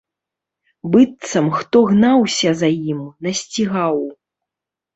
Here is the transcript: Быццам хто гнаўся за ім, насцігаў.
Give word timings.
Быццам 0.95 1.51
хто 1.59 1.83
гнаўся 1.91 2.49
за 2.63 2.73
ім, 2.95 3.05
насцігаў. 3.29 4.05